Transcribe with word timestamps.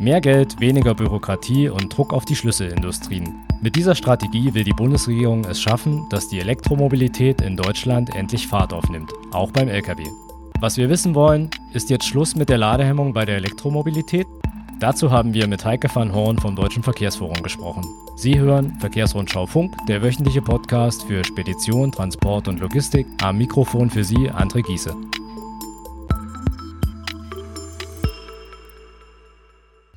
Mehr 0.00 0.22
Geld, 0.22 0.58
weniger 0.60 0.94
Bürokratie 0.94 1.68
und 1.68 1.94
Druck 1.94 2.14
auf 2.14 2.24
die 2.24 2.34
Schlüsselindustrien. 2.34 3.34
Mit 3.60 3.76
dieser 3.76 3.94
Strategie 3.94 4.54
will 4.54 4.64
die 4.64 4.72
Bundesregierung 4.72 5.44
es 5.44 5.60
schaffen, 5.60 6.06
dass 6.08 6.26
die 6.26 6.40
Elektromobilität 6.40 7.42
in 7.42 7.54
Deutschland 7.54 8.16
endlich 8.16 8.46
Fahrt 8.46 8.72
aufnimmt, 8.72 9.12
auch 9.30 9.50
beim 9.50 9.68
Lkw. 9.68 10.06
Was 10.58 10.78
wir 10.78 10.88
wissen 10.88 11.14
wollen, 11.14 11.50
ist 11.74 11.90
jetzt 11.90 12.06
Schluss 12.06 12.34
mit 12.34 12.48
der 12.48 12.56
Ladehemmung 12.56 13.12
bei 13.12 13.26
der 13.26 13.36
Elektromobilität? 13.36 14.26
Dazu 14.78 15.10
haben 15.10 15.34
wir 15.34 15.46
mit 15.46 15.66
Heike 15.66 15.94
van 15.94 16.14
Horn 16.14 16.38
vom 16.38 16.56
Deutschen 16.56 16.82
Verkehrsforum 16.82 17.42
gesprochen. 17.42 17.84
Sie 18.16 18.38
hören 18.38 18.78
Verkehrsrundschau 18.80 19.44
Funk, 19.44 19.74
der 19.86 20.00
wöchentliche 20.00 20.40
Podcast 20.40 21.02
für 21.02 21.22
Spedition, 21.26 21.92
Transport 21.92 22.48
und 22.48 22.58
Logistik. 22.58 23.06
Am 23.20 23.36
Mikrofon 23.36 23.90
für 23.90 24.04
Sie 24.04 24.30
André 24.30 24.62
Giese. 24.62 24.96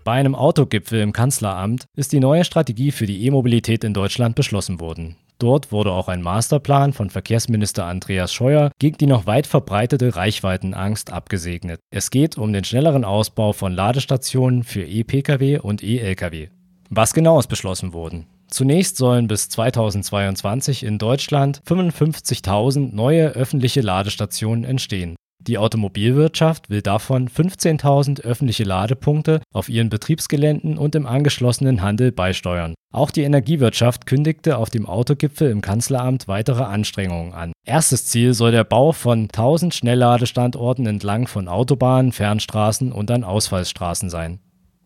Bei 0.04 0.14
einem 0.14 0.36
Autogipfel 0.36 1.00
im 1.00 1.14
Kanzleramt 1.14 1.86
ist 1.96 2.12
die 2.12 2.20
neue 2.20 2.44
Strategie 2.44 2.92
für 2.92 3.06
die 3.06 3.26
E-Mobilität 3.26 3.86
in 3.86 3.94
Deutschland 3.94 4.36
beschlossen 4.36 4.82
worden. 4.82 5.16
Dort 5.40 5.72
wurde 5.72 5.92
auch 5.92 6.10
ein 6.10 6.22
Masterplan 6.22 6.92
von 6.92 7.10
Verkehrsminister 7.10 7.86
Andreas 7.86 8.34
Scheuer 8.34 8.72
gegen 8.80 8.98
die 8.98 9.08
noch 9.08 9.26
weit 9.28 9.48
verbreitete 9.48 10.16
Reichweitenangst 10.16 11.12
abgesegnet. 11.12 11.80
Es 11.90 12.12
geht 12.12 12.38
um 12.38 12.52
den 12.52 12.66
schnelleren 12.66 13.06
Ausbau 13.06 13.54
von 13.54 13.72
Ladestationen 13.72 14.64
für 14.64 14.84
E-Pkw 14.84 15.60
und 15.60 15.82
E-Lkw. 15.84 16.50
Was 16.90 17.14
genau 17.14 17.40
ist 17.40 17.48
beschlossen 17.48 17.94
worden? 17.94 18.28
Zunächst 18.48 18.98
sollen 18.98 19.28
bis 19.28 19.50
2022 19.50 20.84
in 20.84 21.00
Deutschland 21.00 21.62
55.000 21.66 22.94
neue 22.94 23.30
öffentliche 23.30 23.82
Ladestationen 23.82 24.66
entstehen. 24.66 25.16
Die 25.48 25.58
Automobilwirtschaft 25.58 26.70
will 26.70 26.82
davon 26.82 27.28
15.000 27.28 28.22
öffentliche 28.22 28.64
Ladepunkte 28.64 29.42
auf 29.54 29.68
ihren 29.68 29.90
Betriebsgeländen 29.90 30.78
und 30.78 30.96
im 30.96 31.06
angeschlossenen 31.06 31.82
Handel 31.82 32.14
beisteuern. 32.14 32.76
Auch 32.94 33.12
die 33.12 33.24
Energiewirtschaft 33.24 34.06
kündigte 34.06 34.58
auf 34.58 34.70
dem 34.70 34.86
Autogipfel 34.86 35.50
im 35.50 35.62
Kanzleramt 35.62 36.30
weitere 36.30 36.64
Anstrengungen 36.64 37.34
an. 37.34 37.52
Erstes 37.66 38.06
Ziel 38.06 38.34
soll 38.34 38.52
der 38.52 38.64
Bau 38.64 38.94
von 38.94 39.24
1000 39.24 39.74
Schnellladestandorten 39.74 40.86
entlang 40.86 41.28
von 41.28 41.50
Autobahnen, 41.50 42.14
Fernstraßen 42.14 42.94
und 42.94 43.12
an 43.12 43.26
Ausfallsstraßen 43.26 44.10
sein. 44.10 44.40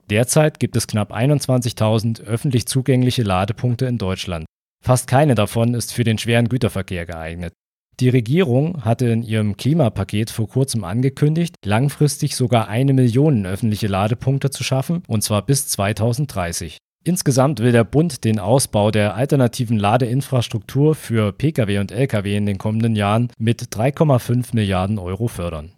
Derzeit 0.10 0.60
gibt 0.60 0.76
es 0.76 0.88
knapp 0.88 1.14
21.000 1.14 2.24
öffentlich 2.24 2.66
zugängliche 2.66 3.24
Ladepunkte 3.24 3.86
in 3.86 3.98
Deutschland. 3.98 4.46
Fast 4.84 5.08
keine 5.08 5.36
davon 5.36 5.74
ist 5.74 5.94
für 5.94 6.04
den 6.06 6.18
schweren 6.18 6.50
Güterverkehr 6.50 7.06
geeignet. 7.06 7.54
Die 8.00 8.10
Regierung 8.10 8.86
hatte 8.86 9.08
in 9.08 9.24
ihrem 9.24 9.58
Klimapaket 9.58 10.30
vor 10.30 10.48
kurzem 10.48 10.84
angekündigt, 10.84 11.56
langfristig 11.66 12.36
sogar 12.36 12.68
eine 12.68 12.94
Million 12.94 13.48
öffentliche 13.48 13.88
Ladepunkte 13.88 14.52
zu 14.52 14.64
schaffen, 14.64 15.02
und 15.08 15.24
zwar 15.24 15.44
bis 15.44 15.68
2030. 15.68 16.78
Insgesamt 17.04 17.60
will 17.60 17.72
der 17.72 17.86
Bund 17.86 18.24
den 18.24 18.38
Ausbau 18.38 18.92
der 18.92 19.16
alternativen 19.16 19.78
Ladeinfrastruktur 19.78 20.94
für 20.94 21.32
Pkw 21.32 21.80
und 21.80 21.92
Lkw 21.92 22.38
in 22.38 22.46
den 22.46 22.60
kommenden 22.60 22.96
Jahren 22.96 23.30
mit 23.40 23.64
3,5 23.64 24.50
Milliarden 24.54 25.00
Euro 25.00 25.28
fördern. 25.28 25.72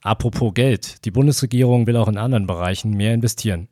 Apropos 0.00 0.54
Geld, 0.54 1.04
die 1.04 1.10
Bundesregierung 1.10 1.88
will 1.88 1.96
auch 1.96 2.08
in 2.08 2.18
anderen 2.18 2.46
Bereichen 2.46 2.92
mehr 2.92 3.14
investieren. 3.14 3.66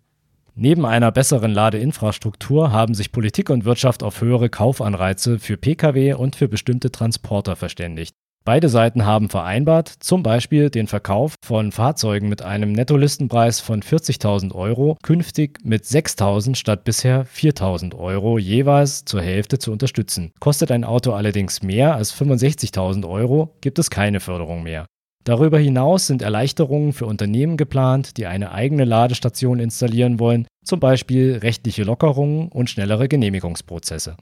Neben 0.58 0.86
einer 0.86 1.12
besseren 1.12 1.52
Ladeinfrastruktur 1.52 2.72
haben 2.72 2.94
sich 2.94 3.12
Politik 3.12 3.50
und 3.50 3.66
Wirtschaft 3.66 4.02
auf 4.02 4.22
höhere 4.22 4.48
Kaufanreize 4.48 5.38
für 5.38 5.58
Pkw 5.58 6.14
und 6.14 6.34
für 6.34 6.48
bestimmte 6.48 6.90
Transporter 6.90 7.56
verständigt. 7.56 8.14
Beide 8.46 8.70
Seiten 8.70 9.04
haben 9.04 9.28
vereinbart, 9.28 9.88
zum 9.88 10.22
Beispiel 10.22 10.70
den 10.70 10.86
Verkauf 10.86 11.34
von 11.44 11.72
Fahrzeugen 11.72 12.30
mit 12.30 12.40
einem 12.40 12.72
Nettolistenpreis 12.72 13.60
von 13.60 13.82
40.000 13.82 14.54
Euro 14.54 14.96
künftig 15.02 15.58
mit 15.62 15.84
6.000 15.84 16.54
statt 16.54 16.84
bisher 16.84 17.26
4.000 17.26 17.94
Euro 17.94 18.38
jeweils 18.38 19.04
zur 19.04 19.20
Hälfte 19.20 19.58
zu 19.58 19.72
unterstützen. 19.72 20.32
Kostet 20.40 20.70
ein 20.70 20.84
Auto 20.84 21.12
allerdings 21.12 21.62
mehr 21.62 21.96
als 21.96 22.14
65.000 22.18 23.06
Euro, 23.06 23.56
gibt 23.60 23.78
es 23.78 23.90
keine 23.90 24.20
Förderung 24.20 24.62
mehr. 24.62 24.86
Darüber 25.26 25.58
hinaus 25.58 26.06
sind 26.06 26.22
Erleichterungen 26.22 26.92
für 26.92 27.06
Unternehmen 27.06 27.56
geplant, 27.56 28.16
die 28.16 28.26
eine 28.26 28.52
eigene 28.52 28.84
Ladestation 28.84 29.58
installieren 29.58 30.20
wollen, 30.20 30.46
zum 30.64 30.78
Beispiel 30.78 31.38
rechtliche 31.42 31.82
Lockerungen 31.82 32.46
und 32.48 32.70
schnellere 32.70 33.08
Genehmigungsprozesse. 33.08 34.16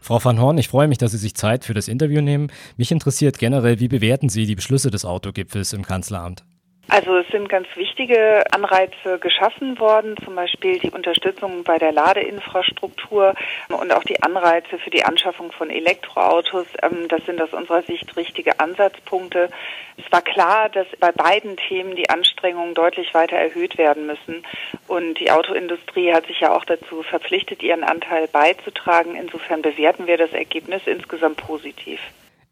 Frau 0.00 0.24
van 0.24 0.40
Horn, 0.40 0.56
ich 0.56 0.68
freue 0.68 0.88
mich, 0.88 0.96
dass 0.96 1.12
Sie 1.12 1.18
sich 1.18 1.34
Zeit 1.34 1.66
für 1.66 1.74
das 1.74 1.88
Interview 1.88 2.22
nehmen. 2.22 2.50
Mich 2.78 2.92
interessiert 2.92 3.38
generell, 3.38 3.78
wie 3.78 3.88
bewerten 3.88 4.30
Sie 4.30 4.46
die 4.46 4.54
Beschlüsse 4.54 4.90
des 4.90 5.04
Autogipfels 5.04 5.74
im 5.74 5.84
Kanzleramt? 5.84 6.44
Also 6.88 7.16
es 7.16 7.26
sind 7.28 7.48
ganz 7.48 7.66
wichtige 7.76 8.44
Anreize 8.52 9.18
geschaffen 9.18 9.78
worden, 9.78 10.16
zum 10.22 10.34
Beispiel 10.34 10.78
die 10.78 10.90
Unterstützung 10.90 11.64
bei 11.64 11.78
der 11.78 11.92
Ladeinfrastruktur 11.92 13.34
und 13.68 13.92
auch 13.92 14.04
die 14.04 14.22
Anreize 14.22 14.78
für 14.78 14.90
die 14.90 15.04
Anschaffung 15.04 15.50
von 15.50 15.70
Elektroautos. 15.70 16.66
Ähm, 16.82 17.08
das 17.08 17.24
sind 17.24 17.40
aus 17.40 17.52
unserer 17.52 17.82
Sicht 17.82 18.16
richtige 18.16 18.60
Ansatzpunkte. 18.60 19.48
Es 19.96 20.12
war 20.12 20.22
klar, 20.22 20.68
dass 20.68 20.86
bei 21.00 21.10
beiden 21.10 21.56
Themen 21.56 21.96
die 21.96 22.10
Anstrengungen 22.10 22.74
deutlich 22.74 23.14
weiter 23.14 23.36
erhöht 23.36 23.78
werden 23.78 24.06
müssen. 24.06 24.44
Und 24.86 25.14
die 25.14 25.30
Autoindustrie 25.30 26.12
hat 26.12 26.26
sich 26.26 26.40
ja 26.40 26.54
auch 26.54 26.64
dazu 26.64 27.02
verpflichtet, 27.02 27.62
ihren 27.62 27.82
Anteil 27.82 28.28
beizutragen. 28.28 29.16
Insofern 29.16 29.62
bewerten 29.62 30.06
wir 30.06 30.18
das 30.18 30.32
Ergebnis 30.32 30.82
insgesamt 30.86 31.38
positiv. 31.38 32.00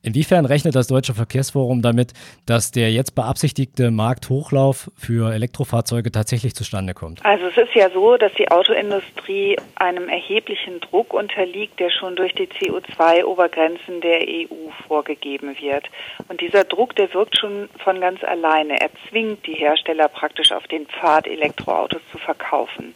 Inwiefern 0.05 0.47
rechnet 0.47 0.75
das 0.75 0.89
Deutsche 0.89 1.15
Verkehrsforum 1.15 1.81
damit, 1.81 2.13
dass 2.45 2.73
der 2.73 2.91
jetzt 2.91 3.15
beabsichtigte 3.15 3.93
Markthochlauf 3.93 4.91
für 4.97 5.33
Elektrofahrzeuge 5.33 6.11
tatsächlich 6.11 6.57
zustande 6.57 6.93
kommt? 6.93 7.25
Also 7.25 7.47
es 7.47 7.57
ist 7.57 7.73
ja 7.75 7.89
so, 7.89 8.17
dass 8.17 8.33
die 8.35 8.51
Autoindustrie 8.51 9.57
einem 9.77 10.09
erheblichen 10.09 10.81
Druck 10.81 11.15
unterliegt, 11.15 11.79
der 11.79 11.91
schon 11.91 12.17
durch 12.17 12.35
die 12.35 12.49
CO2-Obergrenzen 12.49 14.01
der 14.01 14.23
EU 14.27 14.71
vorgegeben 14.89 15.55
wird. 15.61 15.85
Und 16.27 16.41
dieser 16.41 16.65
Druck, 16.65 16.97
der 16.97 17.15
wirkt 17.15 17.39
schon 17.39 17.69
von 17.79 18.01
ganz 18.01 18.25
alleine. 18.25 18.81
Er 18.81 18.91
zwingt 19.09 19.47
die 19.47 19.55
Hersteller 19.55 20.09
praktisch 20.09 20.51
auf 20.51 20.67
den 20.67 20.87
Pfad, 20.87 21.29
Elektroautos 21.29 22.03
zu 22.11 22.19
verkaufen. 22.19 22.95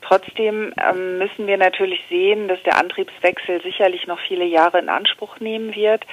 Trotzdem 0.00 0.72
ähm, 0.82 1.18
müssen 1.18 1.46
wir 1.46 1.56
natürlich 1.56 2.00
sehen, 2.08 2.48
dass 2.48 2.62
der 2.62 2.78
Antriebswechsel 2.78 3.60
sicherlich 3.62 4.06
noch 4.06 4.18
viele 4.20 4.44
Jahre 4.44 4.78
in 4.78 4.88
Anspruch 4.88 5.40
nehmen 5.40 5.74
wird. 5.74 6.04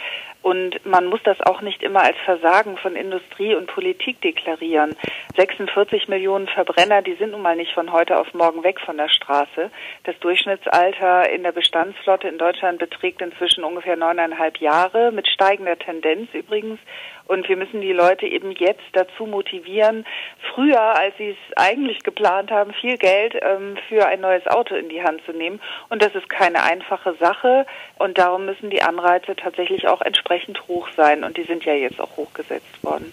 Und 0.46 0.86
man 0.86 1.08
muss 1.08 1.22
das 1.24 1.42
auch 1.42 1.62
nicht 1.62 1.82
immer 1.82 2.04
als 2.04 2.18
Versagen 2.24 2.78
von 2.78 2.96
Industrie 2.96 3.56
und 3.56 3.66
Politik 3.66 4.22
deklarieren. 4.22 4.96
46 5.38 6.08
Millionen 6.08 6.48
Verbrenner, 6.48 7.02
die 7.02 7.16
sind 7.16 7.32
nun 7.32 7.42
mal 7.42 7.56
nicht 7.56 7.74
von 7.74 7.92
heute 7.92 8.20
auf 8.20 8.32
morgen 8.36 8.64
weg 8.64 8.80
von 8.80 8.96
der 8.96 9.10
Straße. 9.10 9.72
Das 10.04 10.20
Durchschnittsalter 10.20 11.32
in 11.32 11.42
der 11.42 11.52
Bestandsflotte 11.52 12.28
in 12.28 12.38
Deutschland 12.38 12.78
beträgt 12.78 13.24
inzwischen 13.24 13.64
ungefähr 13.64 13.96
neuneinhalb 13.96 14.60
Jahre, 14.60 15.12
mit 15.12 15.28
steigender 15.28 15.80
Tendenz 15.80 16.32
übrigens. 16.32 16.80
Und 17.28 17.50
wir 17.50 17.58
müssen 17.58 17.82
die 17.82 17.92
Leute 17.92 18.28
eben 18.28 18.52
jetzt 18.52 18.84
dazu 18.94 19.26
motivieren, 19.26 20.06
früher, 20.54 20.80
als 20.80 21.18
sie 21.18 21.30
es 21.30 21.58
eigentlich 21.58 22.04
geplant 22.04 22.52
haben, 22.52 22.72
viel 22.72 23.00
Geld 23.00 23.34
ähm, 23.42 23.78
für 23.90 24.06
ein 24.06 24.22
neues 24.22 24.46
Auto 24.46 24.76
in 24.76 24.90
die 24.90 25.02
Hand 25.02 25.26
zu 25.26 25.32
nehmen. 25.32 25.60
Und 25.90 26.04
das 26.04 26.14
ist 26.14 26.30
keine 26.30 26.62
einfache 26.62 27.16
Sache. 27.20 27.66
Und 27.98 28.20
darum 28.20 28.46
müssen 28.46 28.70
die 28.70 28.84
Anreize 28.84 29.36
tatsächlich 29.36 29.88
auch 29.88 30.02
entsprechend 30.02 30.35
hoch 30.68 30.88
sein. 30.96 31.24
Und 31.24 31.38
die 31.38 31.44
sind 31.44 31.64
ja 31.66 31.74
jetzt 31.74 32.00
auch 32.00 32.18
hochgesetzt 32.18 32.84
worden. 32.84 33.12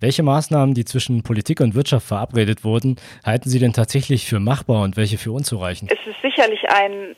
Welche 0.00 0.24
Maßnahmen, 0.24 0.74
die 0.74 0.84
zwischen 0.84 1.22
Politik 1.22 1.60
und 1.60 1.76
Wirtschaft 1.76 2.08
verabredet 2.08 2.64
wurden, 2.64 2.96
halten 3.24 3.48
Sie 3.48 3.60
denn 3.60 3.72
tatsächlich 3.72 4.26
für 4.26 4.40
machbar 4.40 4.82
und 4.82 4.96
welche 4.96 5.16
für 5.16 5.30
unzureichend? 5.30 5.92
Es 5.92 6.06
ist 6.06 6.20
sicherlich 6.22 6.68
ein 6.68 7.14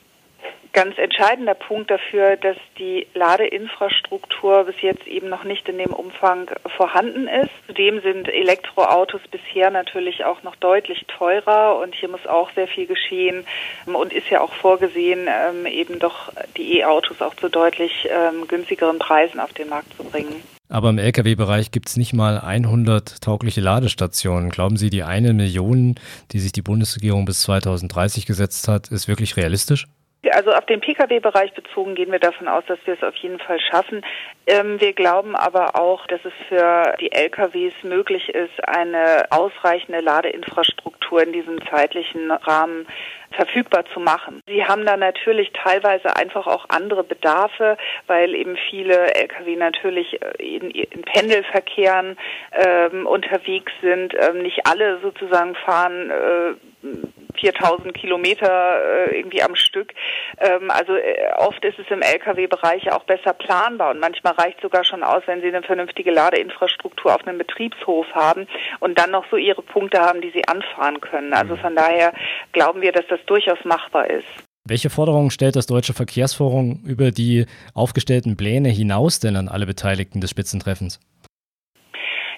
ganz 0.75 0.99
entscheidender 0.99 1.55
Punkt 1.55 1.91
dafür, 1.91 2.37
dass 2.37 2.57
die 2.79 3.07
Ladeinfrastruktur 3.15 4.65
bis 4.65 4.83
jetzt 4.83 5.07
eben 5.07 5.31
noch 5.31 5.45
nicht 5.45 5.69
in 5.69 5.79
dem 5.79 5.93
Umfang 5.93 6.51
vorhanden 6.77 7.29
ist. 7.29 7.51
Zudem 7.67 8.03
sind 8.03 8.29
Elektroautos 8.29 9.23
bisher 9.31 9.71
natürlich 9.71 10.25
auch 10.25 10.43
noch 10.43 10.57
deutlich 10.57 11.07
teurer 11.07 11.79
und 11.81 11.95
hier 11.95 12.11
muss 12.11 12.27
auch 12.27 12.51
sehr 12.51 12.69
viel 12.69 12.87
geschehen 12.87 13.47
und 13.87 14.13
ist 14.13 14.29
ja 14.29 14.41
auch 14.41 14.53
vorgesehen, 14.53 15.29
ähm, 15.29 15.65
eben 15.65 15.99
doch 15.99 16.33
die 16.57 16.79
E-Autos 16.79 17.23
auch 17.23 17.35
zu 17.35 17.49
deutlich 17.49 18.09
ähm, 18.11 18.47
günstigeren 18.49 18.99
Preisen 18.99 19.41
auf 19.41 19.53
den 19.53 19.69
Markt 19.69 19.95
zu 19.97 20.05
bringen. 20.05 20.43
Aber 20.69 20.91
im 20.91 20.99
Lkw-Bereich 20.99 21.71
gibt 21.71 21.89
es 21.89 21.97
nicht 21.97 22.15
mal 22.15 22.41
100 22.41 23.23
taugliche 23.23 23.61
Ladestationen. 23.61 24.51
Glauben 24.51 24.77
Sie, 24.77 24.91
die 24.91 25.05
eine 25.05 25.33
Million, 25.33 25.95
die 26.33 26.41
sich 26.41 26.53
die 26.53 26.63
Bundesregierung 26.63 27.27
bis 27.27 27.43
2030 27.43 28.27
gesetzt 28.27 28.67
hat, 28.67 28.89
ist 28.89 29.07
wirklich 29.07 29.37
realistisch? 29.37 29.87
Also 30.33 30.53
auf 30.53 30.67
den 30.67 30.81
Pkw-Bereich 30.81 31.53
bezogen 31.53 31.95
gehen 31.95 32.13
wir 32.13 32.19
davon 32.19 32.49
aus, 32.49 32.65
dass 32.67 32.79
wir 32.85 32.95
es 32.95 33.03
auf 33.03 33.17
jeden 33.17 33.39
Fall 33.39 33.61
schaffen. 33.61 34.05
Ähm, 34.47 34.81
wir 34.81 34.93
glauben 34.93 35.37
aber 35.37 35.77
auch, 35.79 36.07
dass 36.07 36.21
es 36.25 36.33
für 36.49 36.95
die 37.01 37.13
LKWs 37.13 37.75
möglich 37.83 38.29
ist, 38.29 38.69
eine 38.69 39.27
ausreichende 39.31 40.01
Ladeinfrastruktur 40.01 41.23
in 41.23 41.33
diesem 41.33 41.65
zeitlichen 41.67 42.31
Rahmen 42.31 42.87
verfügbar 43.35 43.85
zu 43.93 44.01
machen. 44.01 44.41
Sie 44.47 44.65
haben 44.65 44.87
da 44.87 44.97
natürlich 44.97 45.51
teilweise 45.53 46.17
einfach 46.17 46.47
auch 46.47 46.67
andere 46.69 47.05
Bedarfe, 47.05 47.77
weil 48.07 48.35
eben 48.35 48.57
viele 48.71 49.15
Lkw 49.15 49.57
natürlich 49.57 50.21
äh, 50.23 50.57
in, 50.57 50.71
in 50.71 51.03
Pendelverkehren 51.03 52.17
ähm, 52.53 53.07
unterwegs 53.07 53.73
sind. 53.83 54.15
Ähm, 54.19 54.43
nicht 54.43 54.67
alle 54.67 55.01
sozusagen 55.01 55.55
fahren 55.55 56.11
äh, 56.11 57.24
4000 57.45 57.93
Kilometer 57.95 59.09
äh, 59.11 59.19
irgendwie 59.19 59.43
am 59.43 59.55
Stück. 59.55 59.93
Ähm, 60.39 60.71
also 60.71 60.95
äh, 60.95 61.33
oft 61.37 61.63
ist 61.65 61.79
es 61.79 61.87
im 61.91 62.01
Lkw-Bereich 62.01 62.91
auch 62.91 63.05
besser 63.05 63.35
planbar 63.35 63.91
und 63.91 64.01
manchmal 64.01 64.33
reicht 64.35 64.61
sogar 64.63 64.85
schon 64.85 65.03
aus, 65.03 65.23
wenn 65.27 65.43
Sie 65.43 65.49
eine 65.49 65.63
vernünftige 65.63 66.11
Ladeinfrastruktur 66.11 67.15
auf 67.15 67.27
einem 67.27 67.39
Betriebshof 67.39 68.07
haben 68.15 68.47
und 68.81 68.99
dann 68.99 69.11
noch 69.11 69.27
so 69.31 69.37
Ihre 69.37 69.63
Punkte 69.63 70.01
haben, 70.01 70.23
die 70.23 70.31
Sie 70.31 70.47
anfahren 70.49 71.01
können. 71.01 71.35
Also 71.35 71.57
von 71.57 71.77
daher 71.77 72.15
glauben 72.53 72.81
wir, 72.81 72.93
dass 72.93 73.07
das 73.09 73.21
durchaus 73.27 73.59
machbar 73.65 74.09
ist. 74.09 74.27
Welche 74.67 74.89
Forderungen 74.89 75.31
stellt 75.31 75.57
das 75.57 75.67
Deutsche 75.67 75.93
Verkehrsforum 75.93 76.81
über 76.87 77.11
die 77.11 77.45
aufgestellten 77.75 78.39
Pläne 78.39 78.71
hinaus 78.71 79.21
denn 79.21 79.37
an 79.37 79.49
alle 79.49 79.67
Beteiligten 79.67 80.23
des 80.23 80.31
Spitzentreffens? 80.31 81.01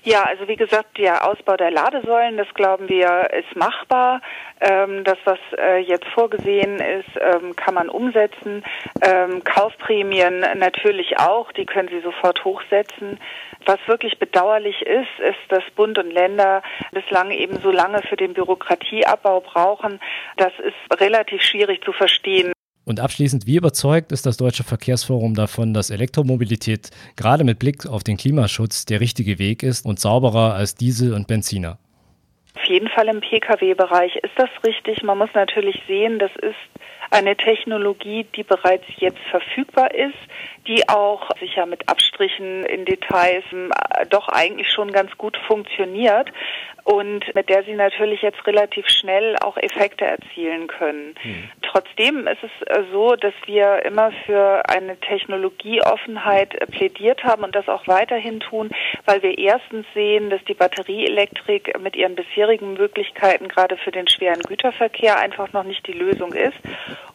Ja, 0.07 0.23
also 0.23 0.47
wie 0.47 0.55
gesagt, 0.55 0.99
der 0.99 1.29
Ausbau 1.29 1.57
der 1.57 1.73
Ladesäulen, 1.73 2.37
das 2.37 2.47
glauben 2.55 2.89
wir, 2.89 3.29
ist 3.33 3.57
machbar. 3.57 4.21
Ähm, 4.61 5.03
das, 5.03 5.19
was 5.25 5.41
äh, 5.59 5.79
jetzt 5.79 6.07
vorgesehen 6.15 6.79
ist, 6.79 7.09
ähm, 7.21 7.57
kann 7.57 7.75
man 7.75 7.89
umsetzen. 7.89 8.63
Ähm, 9.03 9.43
Kaufprämien 9.43 10.45
natürlich 10.59 11.19
auch, 11.19 11.51
die 11.51 11.67
können 11.67 11.89
Sie 11.89 11.99
sofort 12.03 12.45
hochsetzen. 12.45 13.19
Was 13.65 13.81
wirklich 13.87 14.21
bedauerlich 14.21 14.81
ist, 14.83 15.19
ist, 15.19 15.41
dass 15.49 15.65
Bund 15.75 15.99
und 15.99 16.13
Länder 16.13 16.63
bislang 16.93 17.33
eben 17.33 17.59
so 17.61 17.73
lange 17.73 18.01
für 18.03 18.17
den 18.17 18.33
Bürokratieabbau 18.33 19.41
brauchen. 19.41 19.99
Das 20.37 20.53
ist 20.61 21.01
relativ 21.01 21.43
schwierig 21.43 21.83
zu 21.85 21.93
verstehen. 21.93 22.53
Und 22.87 23.01
abschließend, 23.01 23.49
wie 23.49 23.57
überzeugt 23.57 24.13
ist 24.13 24.27
das 24.27 24.37
Deutsche 24.37 24.63
Verkehrsforum 24.63 25.35
davon, 25.35 25.75
dass 25.75 25.91
Elektromobilität 25.91 26.91
gerade 27.17 27.43
mit 27.43 27.59
Blick 27.59 27.85
auf 27.85 28.05
den 28.05 28.17
Klimaschutz 28.17 28.87
der 28.87 29.01
richtige 29.01 29.41
Weg 29.41 29.65
ist 29.65 29.85
und 29.85 29.99
sauberer 29.99 30.55
als 30.55 30.77
Diesel 30.77 31.13
und 31.13 31.27
Benziner? 31.27 31.79
Auf 32.55 32.65
jeden 32.67 32.89
Fall 32.89 33.09
im 33.09 33.21
Pkw-Bereich 33.21 34.15
ist 34.17 34.33
das 34.37 34.51
richtig. 34.65 35.03
Man 35.03 35.19
muss 35.19 35.31
natürlich 35.35 35.83
sehen, 35.89 36.21
das 36.21 36.31
ist 36.37 36.55
eine 37.11 37.37
Technologie, 37.37 38.25
die 38.37 38.45
bereits 38.45 38.85
jetzt 38.99 39.21
verfügbar 39.31 39.93
ist, 39.93 40.17
die 40.67 40.89
auch 40.89 41.29
sicher 41.41 41.67
mit 41.67 41.89
Abstrichen 41.89 42.65
in 42.67 42.85
Details 42.85 43.45
äh, 43.53 44.07
doch 44.07 44.29
eigentlich 44.29 44.71
schon 44.71 44.93
ganz 44.93 45.11
gut 45.19 45.37
funktioniert 45.37 46.33
und 46.85 47.35
mit 47.35 47.49
der 47.49 47.65
sie 47.65 47.75
natürlich 47.75 48.23
jetzt 48.23 48.47
relativ 48.47 48.89
schnell 48.89 49.37
auch 49.41 49.57
Effekte 49.57 50.05
erzielen 50.05 50.69
können. 50.69 51.15
Mhm. 51.25 51.51
Trotzdem 51.77 52.27
ist 52.27 52.43
es 52.43 52.69
äh, 52.69 52.85
so, 52.91 53.17
dass 53.17 53.35
wir 53.45 53.85
immer 53.85 54.11
für 54.25 54.67
eine 54.67 54.99
Technologieoffenheit 54.99 56.55
äh, 56.55 56.67
plädiert 56.67 57.23
haben 57.23 57.45
und 57.45 57.55
das 57.55 57.69
auch 57.69 57.87
weiterhin 57.87 58.41
tun, 58.41 58.71
weil 59.05 59.23
wir 59.23 59.37
erstens 59.37 59.85
sehen, 59.93 60.31
dass 60.31 60.43
die 60.45 60.55
Batterieelektrik 60.55 61.79
mit 61.79 61.95
ihren 61.95 62.15
bisherigen 62.15 62.73
Möglichkeiten 62.73 63.49
gerade 63.49 63.77
für 63.77 63.91
den 63.91 64.09
schweren 64.09 64.41
Güterverkehr 64.41 65.19
einfach 65.19 65.53
noch 65.53 65.65
nicht 65.65 65.87
die 65.87 65.93
Lösung 65.93 66.33
ist 66.33 66.57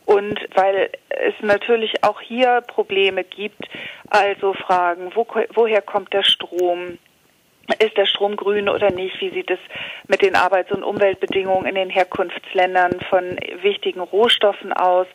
und 0.05 0.39
weil 0.53 0.91
es 1.09 1.33
natürlich 1.41 2.03
auch 2.03 2.21
hier 2.21 2.61
Probleme 2.61 3.23
gibt, 3.23 3.67
also 4.11 4.53
Fragen, 4.53 5.09
wo, 5.15 5.25
woher 5.55 5.81
kommt 5.81 6.13
der 6.13 6.23
Strom? 6.23 6.99
Ist 7.79 7.95
der 7.95 8.05
Strom 8.05 8.35
grün 8.35 8.69
oder 8.69 8.91
nicht? 8.91 9.21
Wie 9.21 9.29
sieht 9.29 9.49
es 9.49 9.59
mit 10.07 10.21
den 10.21 10.35
Arbeits- 10.35 10.71
und 10.71 10.83
Umweltbedingungen 10.83 11.67
in 11.67 11.75
den 11.75 11.89
Herkunftsländern 11.89 12.99
von 13.09 13.37
wichtigen 13.61 14.01
Rohstoffen 14.01 14.73
aus? 14.73 15.07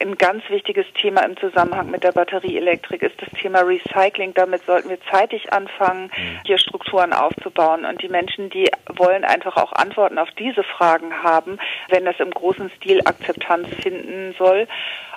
Ein 0.00 0.16
ganz 0.18 0.42
wichtiges 0.50 0.84
Thema 1.00 1.22
im 1.22 1.36
Zusammenhang 1.36 1.90
mit 1.90 2.02
der 2.02 2.12
Batterieelektrik 2.12 3.02
ist 3.02 3.20
das 3.22 3.30
Thema 3.40 3.60
Recycling. 3.60 4.34
Damit 4.34 4.64
sollten 4.64 4.90
wir 4.90 4.98
zeitig 5.10 5.52
anfangen, 5.52 6.04
mhm. 6.04 6.40
hier 6.44 6.58
Strukturen 6.58 7.12
aufzubauen. 7.12 7.84
Und 7.84 8.02
die 8.02 8.08
Menschen, 8.08 8.50
die 8.50 8.68
wollen 8.88 9.24
einfach 9.24 9.56
auch 9.56 9.72
Antworten 9.72 10.18
auf 10.18 10.30
diese 10.32 10.64
Fragen 10.64 11.22
haben, 11.22 11.58
wenn 11.88 12.04
das 12.04 12.18
im 12.18 12.30
großen 12.30 12.70
Stil 12.76 13.00
Akzeptanz 13.04 13.68
finden 13.80 14.34
soll. 14.38 14.66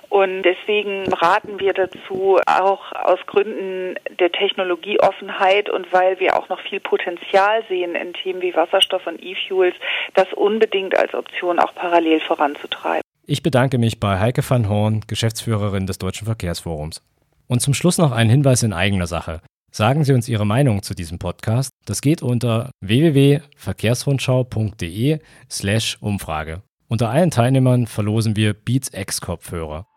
Und 0.09 0.43
deswegen 0.43 1.11
raten 1.11 1.59
wir 1.59 1.73
dazu, 1.73 2.39
auch 2.45 2.91
aus 2.93 3.19
Gründen 3.25 3.95
der 4.19 4.31
Technologieoffenheit 4.31 5.69
und 5.69 5.91
weil 5.91 6.19
wir 6.19 6.37
auch 6.37 6.49
noch 6.49 6.59
viel 6.61 6.79
Potenzial 6.79 7.63
sehen 7.67 7.95
in 7.95 8.13
Themen 8.13 8.41
wie 8.41 8.55
Wasserstoff 8.55 9.07
und 9.07 9.21
E-Fuels, 9.21 9.75
das 10.13 10.31
unbedingt 10.33 10.97
als 10.97 11.13
Option 11.13 11.59
auch 11.59 11.73
parallel 11.75 12.21
voranzutreiben. 12.21 13.01
Ich 13.27 13.41
bedanke 13.41 13.77
mich 13.77 13.99
bei 13.99 14.19
Heike 14.19 14.47
van 14.47 14.69
Horn, 14.69 15.01
Geschäftsführerin 15.07 15.87
des 15.87 15.97
Deutschen 15.97 16.25
Verkehrsforums. 16.25 17.01
Und 17.47 17.61
zum 17.61 17.73
Schluss 17.73 17.97
noch 17.97 18.11
ein 18.11 18.29
Hinweis 18.29 18.63
in 18.63 18.73
eigener 18.73 19.07
Sache. 19.07 19.41
Sagen 19.71 20.03
Sie 20.03 20.13
uns 20.13 20.29
Ihre 20.29 20.45
Meinung 20.45 20.83
zu 20.83 20.93
diesem 20.93 21.17
Podcast. 21.19 21.71
Das 21.85 22.01
geht 22.01 22.21
unter 22.21 22.69
www.verkehrsrundschau.de 22.81 25.19
slash 25.49 25.97
Umfrage. 25.99 26.61
Unter 26.87 27.09
allen 27.09 27.31
Teilnehmern 27.31 27.87
verlosen 27.87 28.35
wir 28.35 28.53
Beats 28.53 28.91
X 28.93 29.19
Kopfhörer. 29.19 29.87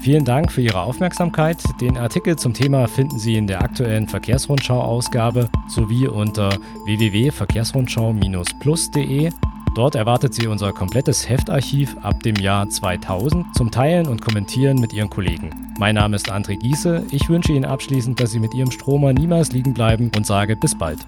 Vielen 0.00 0.24
Dank 0.24 0.50
für 0.52 0.62
Ihre 0.62 0.80
Aufmerksamkeit. 0.80 1.62
Den 1.80 1.98
Artikel 1.98 2.36
zum 2.36 2.54
Thema 2.54 2.86
finden 2.86 3.18
Sie 3.18 3.36
in 3.36 3.46
der 3.46 3.62
aktuellen 3.62 4.08
Verkehrsrundschau-Ausgabe 4.08 5.48
sowie 5.68 6.06
unter 6.06 6.50
www.verkehrsrundschau-plus.de. 6.84 9.30
Dort 9.74 9.94
erwartet 9.94 10.34
Sie 10.34 10.46
unser 10.46 10.72
komplettes 10.72 11.28
Heftarchiv 11.28 11.96
ab 12.02 12.22
dem 12.22 12.36
Jahr 12.36 12.68
2000 12.68 13.54
zum 13.54 13.70
Teilen 13.70 14.08
und 14.08 14.22
Kommentieren 14.22 14.80
mit 14.80 14.92
Ihren 14.92 15.10
Kollegen. 15.10 15.50
Mein 15.78 15.96
Name 15.96 16.16
ist 16.16 16.32
André 16.32 16.58
Giese. 16.58 17.04
Ich 17.10 17.28
wünsche 17.28 17.52
Ihnen 17.52 17.64
abschließend, 17.64 18.20
dass 18.20 18.32
Sie 18.32 18.40
mit 18.40 18.54
Ihrem 18.54 18.70
Stromer 18.70 19.12
niemals 19.12 19.52
liegen 19.52 19.74
bleiben 19.74 20.10
und 20.16 20.26
sage 20.26 20.56
bis 20.56 20.76
bald. 20.76 20.98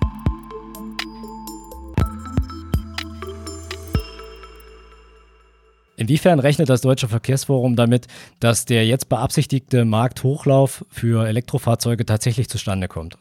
Inwiefern 6.00 6.40
rechnet 6.40 6.70
das 6.70 6.80
Deutsche 6.80 7.08
Verkehrsforum 7.08 7.76
damit, 7.76 8.06
dass 8.40 8.64
der 8.64 8.86
jetzt 8.86 9.10
beabsichtigte 9.10 9.84
Markthochlauf 9.84 10.82
für 10.88 11.28
Elektrofahrzeuge 11.28 12.06
tatsächlich 12.06 12.48
zustande 12.48 12.88
kommt? 12.88 13.18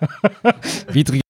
Widrige 0.88 1.21